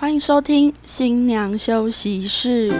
[0.00, 2.70] 欢迎收听新娘休息室。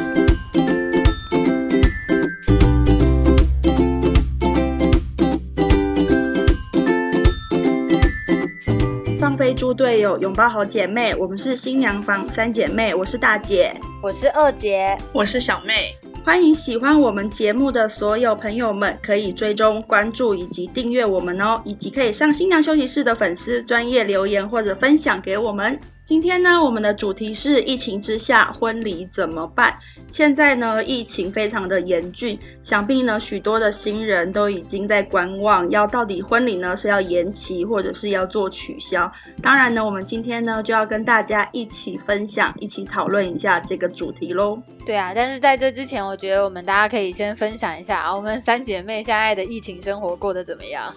[9.18, 15.96] 放飞猪队友，拥抱好姐妹，我们是新娘房三姐妹，我是大姐，我是二姐，我是小妹。
[16.24, 25.80] 欢迎喜欢我们节目的所有朋友们，可以追踪关注以及订阅我们哦，以及可以上新娘休息室的粉丝专业留言或者分享给我们。
[26.08, 29.78] 今天呢，我们的主题是疫情之下婚礼怎么办？
[30.10, 39.12] 现在呢，疫情非常的严峻，想必呢，许多的新人都已经在观望，要到底婚礼呢是要延期或者是要做取消。
[39.42, 44.58] 当然呢，我们今天呢就要跟大家一起分享，一起讨论一下这个主题喽。
[44.86, 50.90] 对啊，但是在这之前，我觉得我们大家可以先分享一下啊，我们三姐妹现在的疫情生活过得怎么样？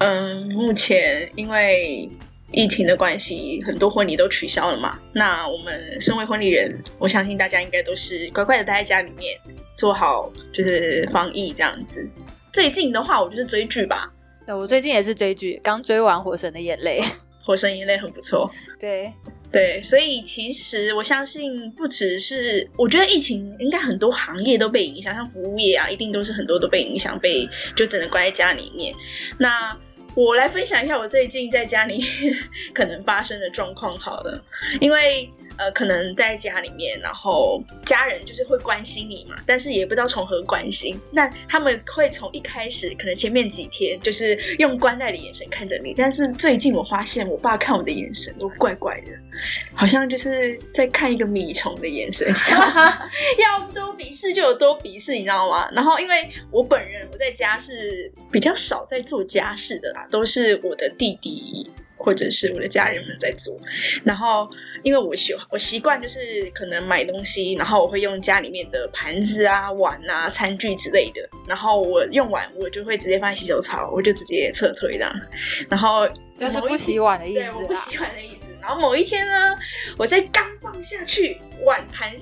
[0.00, 2.10] 嗯，目前因为。
[2.52, 4.98] 疫情的关系，很多婚礼都取消了嘛。
[5.12, 9.38] 那我们身为婚礼人，我相信大家应该都是乖乖的待在家里面，
[9.76, 12.08] 做好就是防疫这样子。
[12.52, 14.12] 最近的话，我就是追剧吧。
[14.46, 17.00] 对，我最近也是追剧，刚追完《火神的眼泪》。
[17.44, 18.48] 火神眼泪很不错。
[18.78, 19.12] 对
[19.50, 28.94] 对，所以其实我相信，不只是我觉得疫情，应该很多行业都被影响，像服务业啊，一定都是很多都被影响，被就只能关在家里面。
[29.38, 29.76] 那
[30.20, 32.02] 我来分享一下我最近在家里
[32.74, 34.44] 可能发生的状况好了，
[34.80, 40.98] 因为呃可能在家里面，然后家人就是会关心你嘛，但是也不知道从何关心。
[41.10, 49.12] 那他们会从一开始可能前面几天就是用关爱的眼神看着你，但是最近我发现我爸看我的眼神都怪怪的，
[49.74, 52.26] 好像就是在看一个米虫的眼神，
[53.38, 55.68] 要多鄙视就有多鄙视，你知道吗？
[55.72, 60.06] 然后因为我本人我在家是比较少在做家事的啦。
[60.10, 61.70] 都是我的弟弟
[62.02, 63.54] 或者是我的家人们在做，
[64.02, 64.48] 然后
[64.82, 66.18] 因为我喜我习惯就是
[66.54, 75.14] 可能买东西，然后我会用家里面的盘子啊、碗啊、餐具之类的，然后我用完我就会直接放在洗手槽，我就直接撤退这样。
[75.68, 78.48] 然后就是不洗碗的意思，对，我不洗碗的意思。
[78.62, 79.54] 然后某一天呢，
[79.98, 82.14] 我在刚放下去碗盘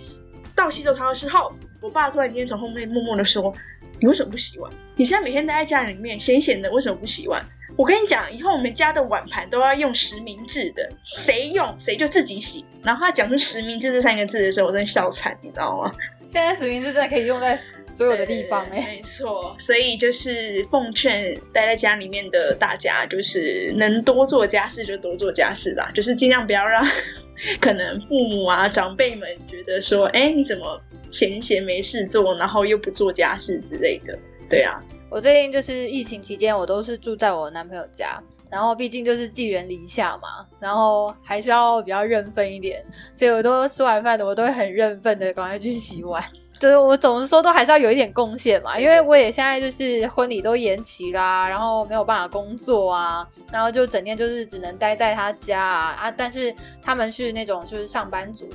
[0.57, 3.55] 到洗手槽的时候，我爸突然间从后面默默的说
[4.01, 4.73] ：“你为什么不洗碗？
[4.97, 7.45] 你现在每天待在家里面闲闲的，为什么不洗碗？”
[7.79, 12.67] 我跟你讲，以后我们家的碗盘都要用实名制的，谁用谁就自己洗。
[12.83, 15.93] 然后他讲出实名制这三个字的时候，我真的笑惨，你知道吗？
[16.27, 17.57] 现在实名制真的可以用在
[17.89, 19.55] 所有的地方哎，没错。
[19.61, 26.85] 所以就是奉劝待在家里面的大家，就是能多做家事就多做家事啦，就是尽量不要让
[27.63, 34.19] 可能父母啊长辈们觉得说，哎，你怎么闲闲没事做，然后又不做家事之类的，
[34.51, 34.83] 对啊。
[35.11, 46.23] 我最近就是疫情期间，我都是住在我男朋友家，然后毕竟就是寄人篱下嘛，然后还是要比较认份一点，所以我都吃完饭的，我都会很认份的赶快去洗碗。
[46.59, 56.53] 就是我总是说都还是要有一点贡献嘛，因为我也现在就是婚礼都延期啦，然后没有办法工作啊，然后就整天就是只能待在他家啊啊，但是
[56.83, 58.49] 他们是那种就是上班族。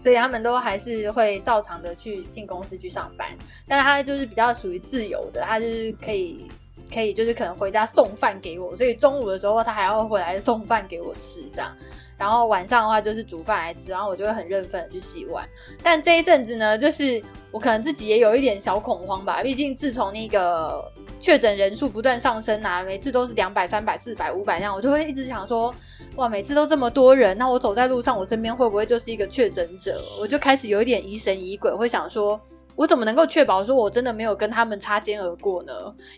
[0.00, 3.28] 所以他们都还是会照常的去进公司去上班，
[3.68, 6.48] 但是他就是比较属于自由的，他就是可以
[6.92, 11.70] 可以就是可能回家送饭给我，所以中午的时候他还要回来送饭给我吃这样，
[12.20, 15.48] 然后晚上的话就是煮饭来吃，然后我就会很认份的去洗碗。
[15.82, 17.20] 但这一阵子呢，就是
[17.50, 20.84] 我可能自己也有一点小恐慌吧，毕竟自从那个
[21.18, 25.74] 确诊人数不断上升啊，每次都是两百、三百、四百、五百那样，我就会一直想说。
[26.16, 29.98] 哇，每次都这么多人，那我走在路上，我身边会不会就是一个确诊者？
[30.20, 32.38] 我就开始有一点疑神疑鬼，会想说，
[32.80, 35.72] 我怎么能够确保说我真的没有跟他们擦肩而过呢？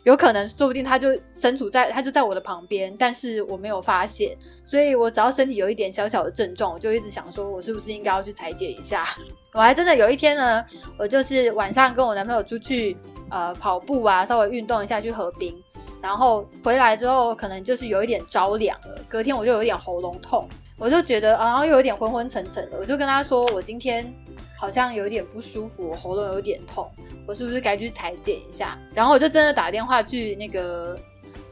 [0.05, 4.39] 有可能，说不定他就身处在，他就在我的旁边，但是我没有发现。
[4.65, 9.05] 所以我只要身体有一点小小的症状，我就一直想说，我是不是应该要去裁剪一下？
[9.55, 10.65] 我还真的有一天呢，
[10.97, 12.97] 我就是晚上跟我男朋友出去
[13.29, 15.53] 呃跑步啊，稍微运动一下去河滨。
[16.00, 19.00] 然后回来之后，可能就是有一点着凉了。
[19.09, 22.78] 隔天我就有点喉咙痛，我就觉得，然后又有点昏昏沉沉的。
[22.78, 24.12] 我就跟他说，我今天
[24.58, 26.91] 好像有点不舒服，我喉咙有点痛，
[27.26, 28.79] 我是不是该去裁剪一下？
[28.94, 30.99] 然后我就真的打电话去那个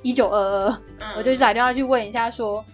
[0.03, 0.79] 一九二二，
[1.17, 2.65] 我就打电话去问一下，说，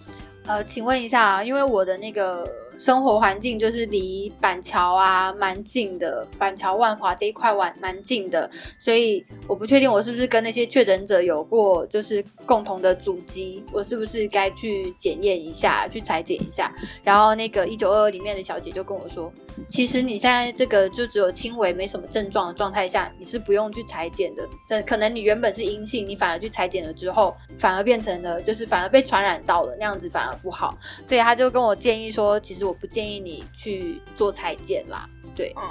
[0.46, 2.48] 呃，请问一下，因为我的那个。
[2.76, 16.70] 生活环境就是离板桥啊蛮近的，板桥万华这一块蛮蛮近的，所以我不确定我是不是跟那些确诊者有过就是共同的足迹，我是不是该去检验一下，去裁剪一下。
[17.02, 19.32] 然后那个一九二二里面的小姐就跟我说，
[19.68, 24.46] 其实你现在这个就只有轻微没什么症状的状态下，你是不用去裁剪的。
[24.86, 30.76] 可能你原本是阴性，你反而去裁剪了之后，反而变成了就是反而被传染到了那样子反而不好。
[31.06, 32.65] 所以他就跟我建议说，其实。
[32.66, 35.08] 我不建议你去做裁剪啦。
[35.34, 35.62] 对哦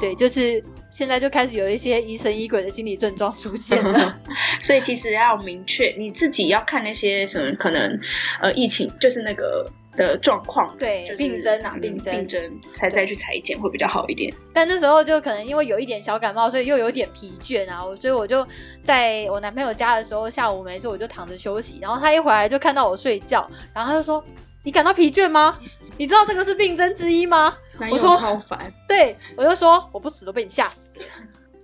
[0.00, 4.18] 对，就是现在就开始有一些疑神疑鬼的心理症状出现了。
[4.60, 7.98] 所以其实要明确你自己要看那些什么可能
[8.40, 14.34] 呃疫情就是那个的状况，对就是病症啊嗯病症病症才再去裁剪会比较好一点。
[14.52, 18.44] 但那时候就可能因为有一点小感冒，所以又有点疲倦啊，我所以我就
[18.82, 24.24] 在我男朋友家的时候，下午没事我就躺着休息，然后他一回来就看到我睡觉，然后他就说
[24.62, 25.58] ：“你感到疲倦吗？
[25.98, 27.54] 你知道这个是病症之一吗
[27.90, 31.04] 我说超烦，？”对，我就说我不死都被你吓死了，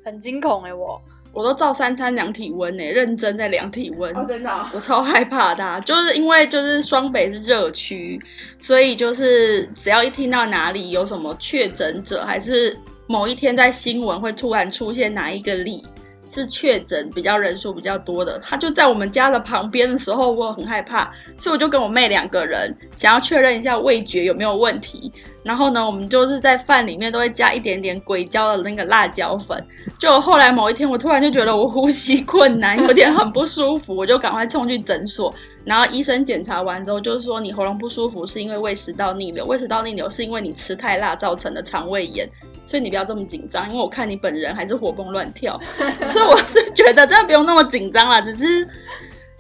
[0.05, 1.01] 很惊恐哎、我。
[1.31, 4.13] 我都照三餐量体温呢、认真在量体温。
[4.27, 8.19] 真的、我超害怕的啊、就是因为就是双北是热区，
[8.59, 15.85] 所以就是只要一听到哪里有什么确诊者，还是某一天在新闻会突然出现哪一个例
[16.29, 25.13] 是确诊比较人数比较多的，他就在我们家的旁边的时候，我很害怕，所以我就跟我妹两个人想要确认一下味觉有没有问题。
[25.43, 29.65] 然后呢，我们就是在饭里面都会加一点点鬼椒的那个辣椒粉。
[29.99, 35.33] 就后来某一天，我突然就觉得我呼吸困难，有点很不舒服，我就赶快冲去诊所。
[35.65, 42.29] 然后医生检查完之后，就是说你喉咙不舒服是因为胃食道逆流，胃食道逆流是因为你吃太辣造成的肠胃炎。
[42.69, 45.59] 所以你不要这么紧张，因为我看你本人还是活蹦乱跳，
[46.07, 48.69] 所以我是觉得真的不用那么紧张啦，只是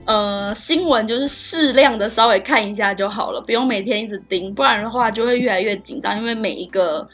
[0.06, 7.06] 呃新闻就是适量的稍微看一下就好了，不用每天一直盯，不然的话就会越来越紧张，因为每一个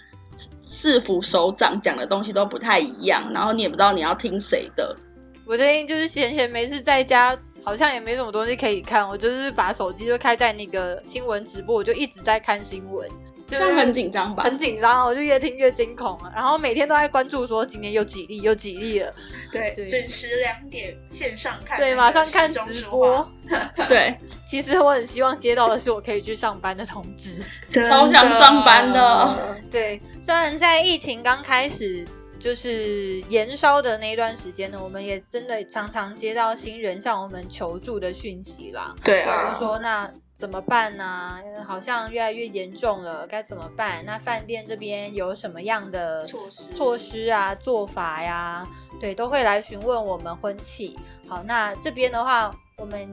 [0.60, 4.94] 市府首长讲的东西都不太一样，然后你也不知道你要听谁的。
[5.44, 13.08] 我最近就是闲闲没事在家，好像也没什么东西可以看，我就是把手机就开在那个新闻直播，我就一直在看新闻，
[13.46, 14.42] 这样很紧张吧？
[14.44, 16.32] 很紧张，我就越听越惊恐了。
[16.34, 19.12] 然后每天都在关注说今天有几例有几例了，
[19.52, 23.30] 对，对准时两点线上看，对，马上看直播。
[23.88, 27.42] 对，其实我很希望接到的是我可以去上班的通知。
[27.70, 29.58] 超想上班的。
[29.70, 32.06] 对，虽然在疫情刚开始
[32.38, 38.94] 就是延烧的那一段时间呢，我们也真的常常接到新人向我们求助的讯息啦。
[38.96, 44.04] 比对啊如，说那怎么办呢、好像越来越严重了，该怎么办？
[44.04, 48.66] 那饭店这边有什么样的措施措施啊、做法呀？
[49.00, 50.98] 对，都会来询问我们婚庆。
[51.28, 53.08] 好，那这边的话，我们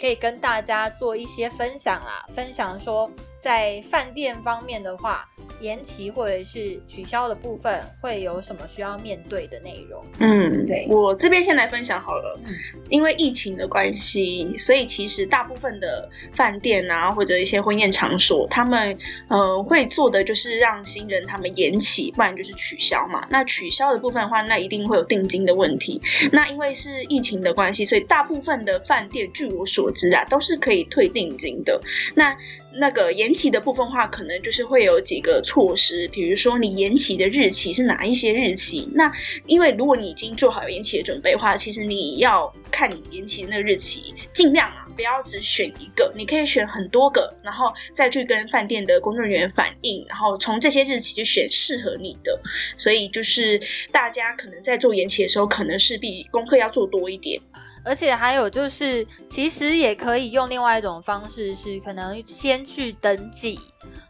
[0.00, 3.08] 可以跟大家做一些分享啦，分享说
[3.44, 5.28] 在饭店方面的话，
[5.60, 10.02] 延期或者是取消的部分会有什么需要面对的内容。
[10.18, 12.40] 嗯，对我这边先来分享好了。
[12.46, 12.54] 嗯
[12.88, 18.96] 因为疫情的关系，所以其实大部分的饭店啊，或者一些婚宴场所，他们
[19.28, 23.26] 呃会做的就是让新人他们延期，不然就是取消嘛。
[23.28, 26.00] 那取消的部分的话，那一定会有定金的问题。
[26.32, 31.80] 那因为是疫情的关系，所以大部分的饭店，据我所知啊，都是可以退定金的。
[32.14, 32.36] 那
[32.76, 38.88] 那个延期的部分话，可能就是会有几个措施，比如说你延期的日期是哪一些日期？
[38.94, 39.12] 那
[39.46, 52.40] 因为如果你已经做好延期的准备的话，其实你要看你延期的那个日期，尽量啊不要只选一个，你可以选很多个，然后再去跟饭店的工作人员反映，然后从这些日期去选适合你的。
[52.76, 53.60] 所以就是
[53.92, 57.40] 大家可能在做延期的时候，可能势必功课要做多一点。
[57.84, 63.60] 而且还有就是，其实也可以用另外一种方式，是可能先去登记。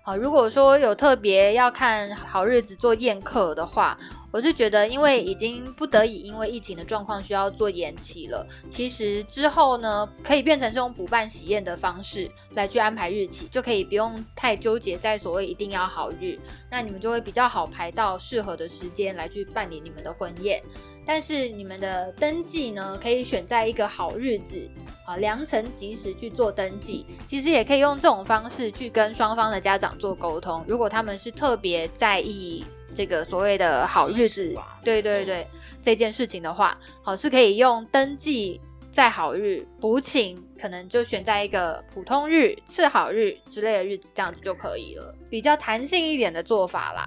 [0.03, 3.99] 好，如果说有特别要看好日子做宴客的话，
[4.35, 16.37] 我就觉得，因为已经不得已因为疫情的状况需要做延期了，其实之后呢，可以变成这种补办喜宴的方式来去安排日期，就可以不用太纠结在所谓一定要好日，
[16.69, 20.61] 那你们就会比较好排到适合的时间来去办理你们的婚宴。
[21.07, 24.69] 但是你们的登记呢，可以选在一个好日子
[25.07, 27.07] 啊，良辰吉时去做登记。
[27.29, 30.65] 其实也可以用这种方式去跟双方的家长做沟通。
[30.67, 32.65] 如果他们是特别在意
[32.95, 35.47] 这个所谓的好日子对对对，
[35.83, 38.61] 这件事情的话，好是可以用登记
[38.91, 47.05] 在好日补请，可能就选在一个普通日、次好日之类的日子，这样子就可以了，比较弹性一点的做法啦。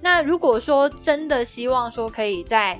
[0.00, 2.78] 那如果说真的希望说可以在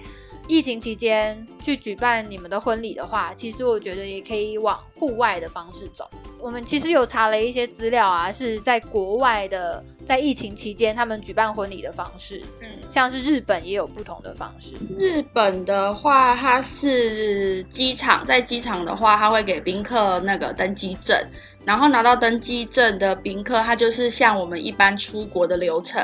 [0.49, 6.09] 疫情期间去举办你们的婚礼的话，其实我觉得也可以往户外的方式走。
[6.41, 14.75] 我们其实有查了一些资料啊，是在国外的，在疫情期间他们举办婚礼的方式，嗯，像是日本也有不同的方式。
[14.99, 21.19] 日本的话，它是机场，在机场的话，它会给宾客那个登机证，
[21.67, 26.01] 然后拿到登机证的宾客，他就是像我们一般出国的流程，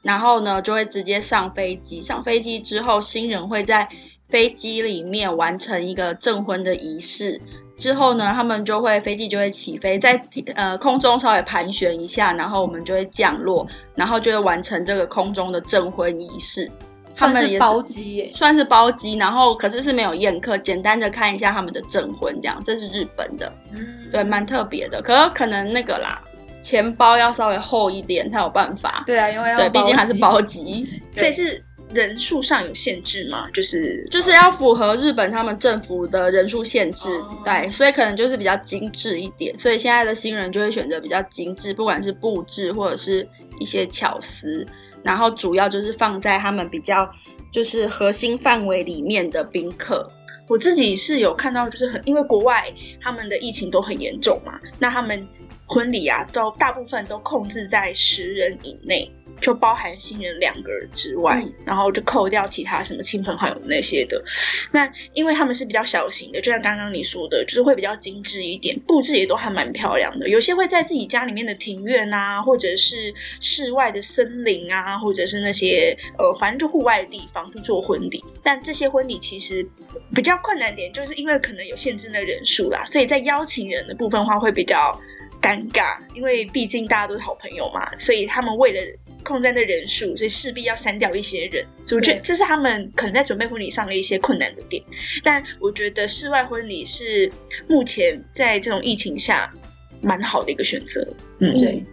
[0.00, 2.00] 然后呢就会直接上飞机。
[2.00, 3.86] 上飞机之后，新人会在
[4.30, 7.40] 飞机里面完成一个证婚的仪式。
[7.76, 10.18] 之后呢，他们就会飞机就会起飞，在
[10.54, 16.70] 呃空中稍微盘旋一下，然后我们就会降落，然后就会完成这个空中的证婚仪式。
[17.14, 22.60] 他们也是包机耶，算是包机，然后可是是没有宴客，简单的看一下他们的证婚这样。
[22.64, 25.00] 这是日本的，嗯，对，蛮特别的。
[25.02, 26.22] 可可能那个啦，
[26.62, 29.04] 钱包要稍微厚一点才有办法。
[29.06, 30.88] 对啊，因为要对，毕竟还是包机。
[31.14, 33.46] 所以是人数上有限制吗？
[33.52, 39.56] 就是就是要符合日本他们政府的人数限制，哦对，所以可能就是比较精致一点。
[39.58, 43.28] 所以现在的新人就会选择比较精致，不管是布置或者是
[43.60, 44.66] 一些巧思，
[45.02, 47.10] 然后主要就是放在他们比较
[47.50, 50.08] 就是核心范围里面的宾客。
[50.48, 55.26] 我自己是有看到，就是很因为国外他们的疫情都很严重嘛，那他们
[55.72, 59.10] 婚礼啊，都大部分都控制在十人以内，
[59.40, 64.22] 就包含新人两个人之外，嗯然后就扣掉其他什么亲朋好友那些的。
[64.70, 70.28] 那因为他们是比较小型的，就像刚刚你说的，就是会比较精致一点，布置也都还蛮漂亮的。
[70.28, 78.22] 有些会在自己家里面的庭院啊，或者是室外的森林啊，或者是那些呃，反正就户外的地方去做婚礼。
[78.42, 79.66] 但这些婚礼其实
[80.14, 85.00] 比较困难点，就是因为可能有限制的人数啦，所以在邀请人的部分的话会比较
[85.42, 88.80] 尴尬，因为毕竟大家都是好朋友嘛，所以他们为了
[89.24, 91.66] 控制的人数，所以势必要删掉一些人。
[91.84, 94.82] 所以我觉得这是他们可能在准备婚礼上的一些困难的点。
[95.24, 97.30] 但我觉得室外婚礼是
[97.68, 99.52] 目前在这种疫情下
[100.00, 101.06] 蛮好的一个选择。
[101.40, 101.84] 嗯，对，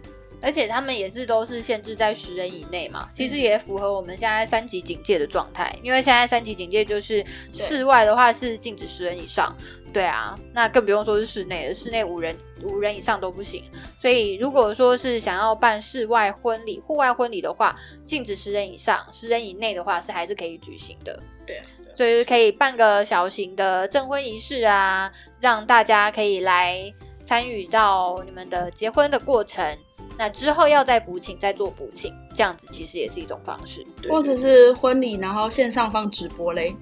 [0.42, 5.74] 而且他们也是都是限制在十人以内嘛，其实也符合我们现在三级警戒的状态。
[5.82, 9.54] 因为现在三级警戒就是室外的话是禁止十人以上，
[9.92, 13.64] 对啊，那更不用说是室内了，室内五人五人以上都不行。
[13.98, 21.22] 所以如果说是想要办室外婚礼、户外婚礼的话，禁止十人以上，十人以内的话是还是可以举行的。
[21.46, 21.62] 对啊，
[21.94, 26.92] 所以可以办个小型的证婚仪式啊，让大家可以来
[27.22, 29.76] 参与到你们的结婚的过程。
[30.20, 33.82] 那之后要再补请，再做补请，这样子其实也是一种方式。
[34.06, 36.76] 或者是婚礼，然后线上放直播嘞，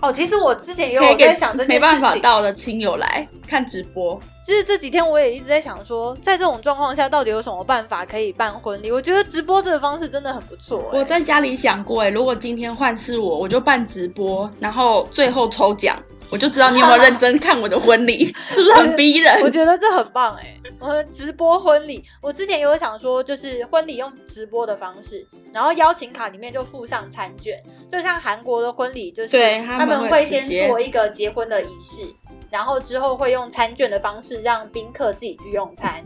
[0.00, 4.16] 哦，其实我之前也有在想这件事没办法，到的亲友来看直播。
[4.40, 8.92] 其实这几天我也一直在想说，在这种状况下，到底有什么办法可以办婚礼？
[8.92, 11.00] 我觉得直播这个方式真的很不错、欸。
[11.00, 16.00] 我在家里想过，哎，如果今天换是我，我就办直播，然后最后抽奖，
[16.30, 19.40] 我就知道你有没有认真看我的婚礼，是不是很逼人？
[19.42, 27.60] 我觉得这很棒哎、我们直播婚礼，我之前也有想说，就是婚礼用直播的方式，然后邀请卡里面就附上餐券，
[27.90, 32.02] 就像韩国的婚礼，就是他他们会先做一个结婚的仪式，
[32.48, 36.04] 然后之后会用餐券的方式让宾客自己去用餐。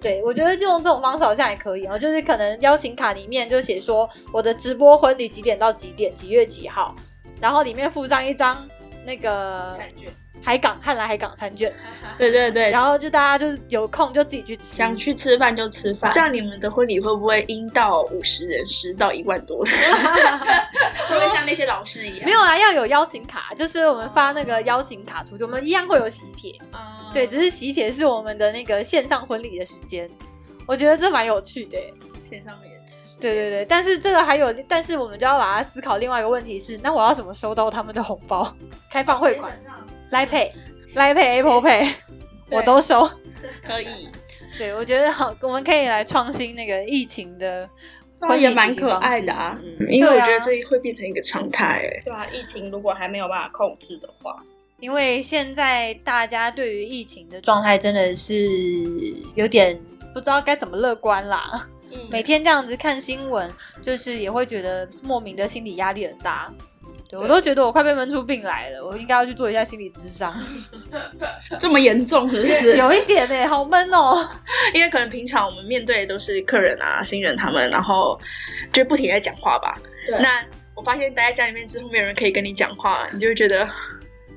[0.00, 6.94] 对，我觉得就用这种方式好像也可以哦，就是可能邀请卡里面就写说我的直播婚礼几点到几点，几月几号，
[7.40, 8.68] 然后里面附上一张
[9.04, 10.12] 那个餐券。
[10.42, 11.74] 海港汉来海港餐券，
[12.18, 16.20] 对对对，然后就大家就是有空就自己去吃，想去吃饭就吃饭这。
[16.20, 19.74] 样你们的婚礼会不会阴到五十人，十到一万多人？
[21.08, 22.26] 会不会像那些老师一样？
[22.26, 30.10] 没有啊，要有邀请卡，就是我们发那个邀请卡出去，我们一样会有喜帖，啊对，只是喜帖是我们的那个线上婚礼的时间，
[30.66, 31.78] 我觉得这蛮有趣的。
[32.28, 32.52] 线上
[33.14, 33.20] 面。
[33.20, 38.54] 对对对，但是这个还有，但是我们就要把它思考另外一个问题是，那我要怎么收到他们的红包？
[38.90, 39.52] 开放汇款，
[40.10, 40.50] 来 Pay、
[40.94, 41.92] 来 Pay、Apple Pay，
[42.50, 43.08] 我都收。
[43.66, 44.08] 可以，
[44.56, 47.68] 对，我觉得好，我们可以来创新那个疫情的
[48.20, 49.58] 那婚礼也蛮可举行方式爱的啊。
[49.60, 51.86] 嗯，因为我觉得这会变成一个常态。
[51.86, 54.42] 哎，对啊，疫情如果还没有办法控制的话，
[54.80, 58.34] 因为现在大家对于疫情的状态真的是
[59.34, 59.78] 有点
[60.14, 61.68] 不知道该怎么乐观啦。
[62.10, 63.50] 每天这样子看新闻，
[63.82, 66.52] 就是也会觉得莫名的心理压力很大。
[67.08, 70.34] 对我都觉得我快被闷出病来了，我应该要去做一下心理咨商。
[71.60, 72.76] 这么严重是不是？
[72.78, 74.28] 有一点哎、好闷哦。
[74.74, 78.18] 因为可能平常我们面对的都是客人啊、新人他们，然后
[78.72, 79.78] 就不停在讲话吧。
[80.06, 83.68] 对那我发现待在家里面之后，没有人可以跟你讲话，你就会觉得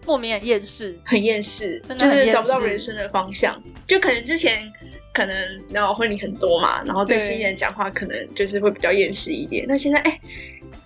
[0.05, 0.99] 莫名很厌世。
[1.05, 3.61] 很厌世，真的就是找不到人生的方向。
[3.87, 4.71] 就可能之前
[5.17, 5.36] 可能
[5.69, 9.65] 然后婚礼很多嘛，然后对对新人讲话可能就是会比较厌世一点。
[9.67, 10.19] 那现在哎。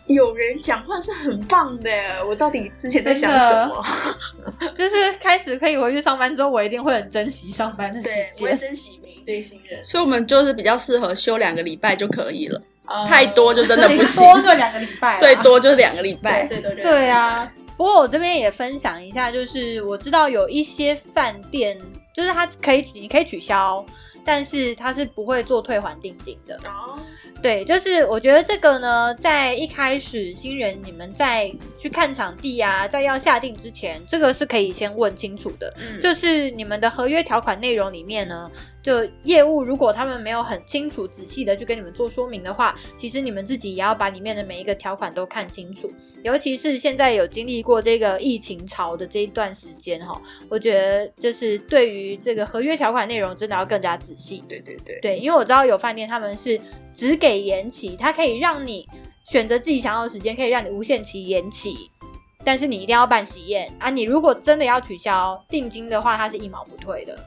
[0.08, 1.90] 有人讲话是很棒的，
[2.28, 3.82] 我到底之前在想什么？
[4.76, 8.60] 就是开始可以回去上班之后，我一定会很珍惜上班的时对，我会间。
[8.60, 9.82] 珍惜每一对新人。
[9.86, 16.46] 所以我们就是比较适合休两个礼拜就可以了，呃太多就真的不行，多就两个礼拜啦，最多就是两个礼拜。
[16.46, 21.78] 最多就对啊，不过我这边也分享一下，就是我知道有一些饭店，
[22.14, 23.86] 就是它可以你可以取消，
[24.24, 26.56] 但是他是不会做退还定金的。
[26.58, 27.00] 哦，
[27.42, 35.74] 对，就是我觉得这个呢，在一开始新人你们在去看场地啊，在要下定之前，这个是可以先问清楚的。
[35.78, 38.50] 嗯就是你们的合约条款内容里面呢，
[38.84, 45.92] 就业务如果他们没有很清楚、仔细的去跟你们做说明的话，其实你们自己也要把里面的每一个条款都看清楚。
[46.24, 54.44] 尤其是现在有经历过这个疫情潮的这一段时间哈，我觉得就是对于这个合约条款内容真的要更加仔细。
[54.48, 56.60] 对对对，对，因为我知道有饭店他们是
[56.94, 58.88] 只给延期，它可以让你
[59.22, 61.90] 选择自己想要的时间，可以让你无限期延期，
[62.44, 63.90] 但是你一定要办喜宴啊！
[63.90, 67.18] 你如果真的要取消定金的话，它是一毛不退的。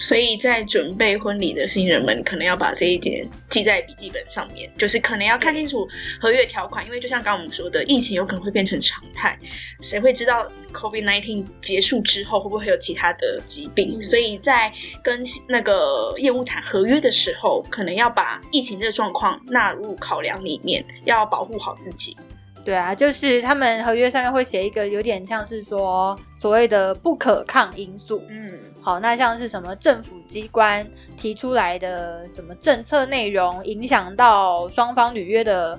[0.00, 5.86] 所以在准备婚礼的新人们，可能要把这一点记在笔记本上面，就是可能要看清楚
[6.18, 9.38] 合约条款，因为就像刚刚我们说的，疫情有可能会变成常态，
[9.80, 14.02] 谁会知道 COVID nineteen 结束之后会不会有其他的疾病？
[14.02, 22.16] 所以在跟那个业务谈合约的时候，可能要把疫情这个状况纳入考量里面，要保护好自己。
[22.64, 28.24] 对啊，就是他们合约上面会写一个有点像是说所谓的不可抗因素。
[28.30, 35.78] 嗯，好，那像是什么政府机关提出来的什么政策内容，影响到双方履约的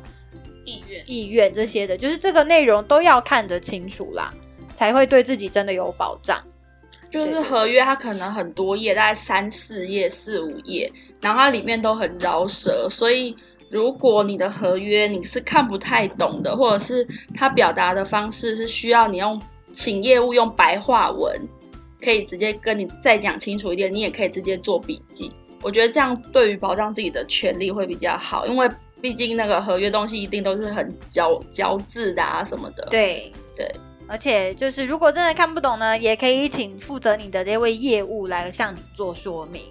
[0.64, 1.04] 意愿。
[1.08, 4.32] 意愿这些的，就是这个内容都要看得清楚啦，
[4.76, 6.40] 才会对自己真的有保障。
[7.10, 10.90] 就是合约它可能很多页，大概三四页、四五页，
[11.20, 13.36] 然后它里面都很饶舌，所以
[13.72, 19.42] 如果你的合约你是看不太懂的，或者是它表达的方式是需要你用
[19.74, 21.40] 请业务用白话文，
[22.02, 25.32] 可以直接跟你再讲清楚一点，你也可以直接做笔记。
[25.62, 28.68] 我觉得这样对于保障自己的权利会比较好，因为
[29.00, 32.88] 毕竟那个合约东西一定都是很交交字的啊什么的。
[32.90, 33.70] 对对，
[34.08, 39.62] 而且就是如果真的看不懂呢，也可以请负责你的这位业务来向你做说明。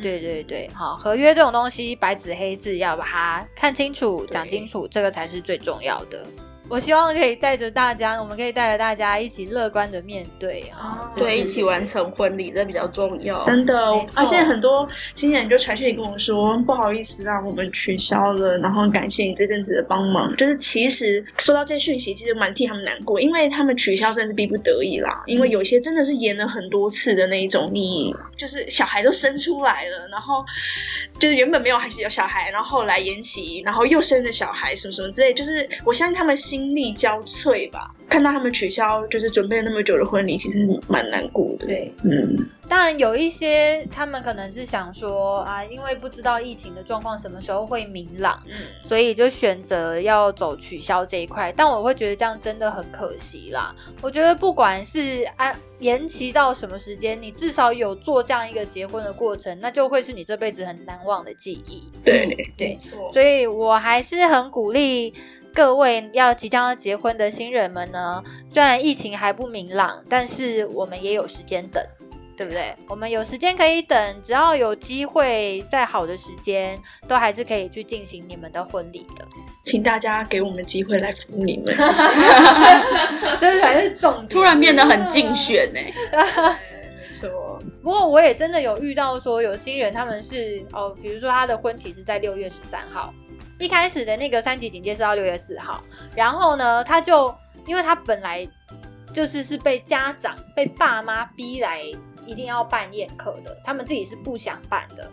[0.00, 6.24] 对对对，好，合约这种东西白纸黑字要把它看清楚、讲清楚，这个才是最重要的。
[6.72, 13.44] 我希望可以带着大家，我们可以带着大家一起乐观的面对啊，哦就是对，一起完成婚礼，这比较重要。
[13.44, 20.34] 真的没，错而且很多新人就传讯跟我说，不好意思让我们取消了，然后感谢你这阵子的帮忙。
[20.38, 25.24] 就是其实收到这些讯息，其实蛮替他们难过，因为他们取消真的是逼不得已啦。
[25.26, 30.42] 因为有些真的是延了很多次的那一种，你就是小孩都生出来了，然后
[31.22, 37.94] 就是原本没有还是有小孩，然后后来延期，然后又生了小孩，什么什么之类，就是我相信他们心力交瘁吧。
[38.08, 40.58] 看到他们取消，就是准备了那么久的婚礼，其实
[40.88, 41.66] 蛮难过的。
[41.66, 42.48] 对，嗯。
[42.68, 51.52] 当然有一些他们可能是想说啊，因为不知道疫情的状况什么时候会明朗，嗯所以就选择要走取消这一块。
[51.56, 53.72] 但我会觉得这样真的很可惜啦。
[54.00, 61.90] 我觉得不管是安延期到什么时间，你至少有做这样一个结婚的过程，那就会是你这辈子很难忘的记忆。
[62.04, 62.78] 对对，
[63.12, 65.12] 所以我还是很鼓励
[65.52, 71.84] 各位要即将要结婚的新人们呢，虽然疫情还不明朗，但是我们也有时间等。
[72.42, 72.74] 对不对？
[72.88, 76.76] 我们有时间可以等，只要有机会，再好的时间，
[77.06, 79.24] 都还是可以去进行你们的婚礼的。
[79.64, 82.02] 请大家给我们机会来服务你们，谢谢。
[83.38, 84.28] 这才是重点。
[84.28, 85.92] 突然变得很竞选呢、没
[87.12, 87.30] 错，
[87.80, 93.14] 不过我也真的有遇到说有新人，他们是哦，比如说他的婚期是在六月十三号，
[93.60, 95.80] 一开始的那个三级警戒是到六月四号，
[96.16, 97.32] 然后呢，他就
[97.66, 98.44] 因为他本来
[99.12, 101.82] 就是是被家长、被爸妈逼来
[102.26, 105.10] 一定要办宴客的，他们自己是不想办的，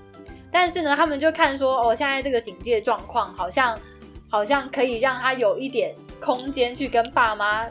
[0.52, 3.80] 但是呢，他们就看说哦，现在这个警戒状况好像
[4.30, 7.66] 好像可以让他有一点空间去跟爸妈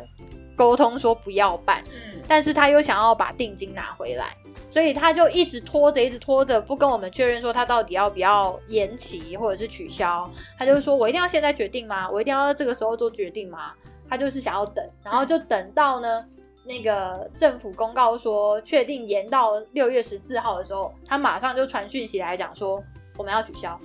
[0.57, 4.37] 沟通说不要办，嗯，但是他又想要把定金拿回来，
[4.69, 10.29] 所以他就一直拖着，一直拖着，不跟我们确认说他到底要不要延期或者是取消。
[10.59, 12.11] 他就说：“我一定要现在决定吗？
[12.11, 13.73] 我一定要这个时候做决定吗？”
[14.11, 16.25] 他就是想要等，然后就等到呢
[16.69, 22.81] 那个政府公告说确定延到六月十四号的时候，他马上就传讯息来讲说
[23.17, 23.81] 我们要取消，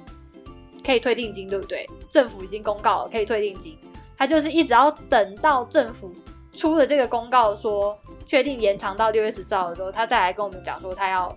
[0.85, 1.89] 可以退定金，对不对？
[2.09, 3.79] 政府已经公告了可以退定金，
[4.17, 6.13] 他就是一直要等到政府
[6.51, 11.33] 出了这个公告说确定延长到六月十四号的时候，他再来跟我们讲说他要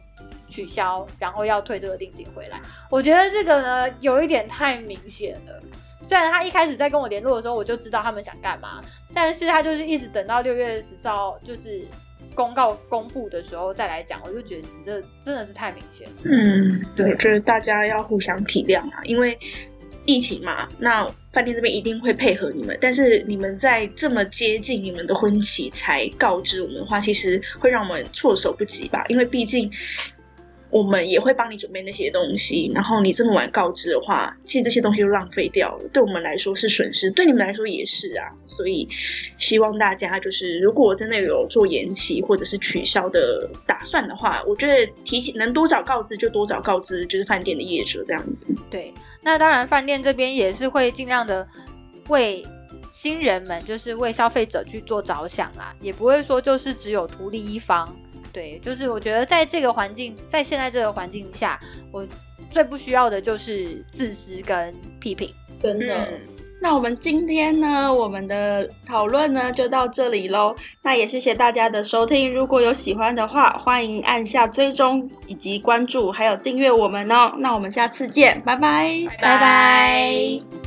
[0.48, 2.60] 取消，然后要退这个定金回来。
[2.90, 5.62] 我觉得这个呢有一点太明显了。
[6.06, 8.80] 虽然他一开始在跟我联络的时候，我就知道他们想干嘛，
[9.12, 11.84] 但是他就是一直等到六月十四号就是
[12.32, 16.06] 公告公布的时候再来讲，我就觉得你这真的是太明显。
[16.22, 19.36] 嗯，对，我觉得大家要互相体谅啊，因为
[20.04, 29.68] 疫情嘛，那饭店这边一定会配合你们，但是你们在这么接近你们的婚期才告知我们的话，其实会让我们措手不及吧，因为毕竟。
[30.70, 38.28] 我们也会帮你准备那些东西，然后你这么晚告知的话，其实这些东西都浪费掉了，对我们来说是损失，对你们来说也是啊。
[38.46, 38.88] 所以
[39.38, 48.46] 希望大家就是，如果真的有做延期或者是取消的打算的话，我觉得提醒能多早告知就多早告知，就是饭店的业主这样子。
[48.68, 51.46] 对，那当然饭店这边也是会尽量的
[52.08, 52.44] 为
[52.90, 57.96] 新人们，就是为消费者去做着想啊，也不会说就是只有图利一方。
[58.36, 61.58] 对，就是我觉得在这个环境，在现在这个环境下，
[61.90, 62.06] 我
[62.50, 65.32] 最不需要的就是自私跟批评。
[65.58, 66.06] 真的。
[66.60, 70.54] 那我们今天呢，我们的讨论呢就到这里喽。
[70.82, 72.34] 那也谢谢大家的收听。
[72.34, 77.32] 如果有喜欢的话，欢迎按下追踪以及关注，还有订阅我们哦。
[77.38, 80.65] 那我们下次见，拜拜，拜拜。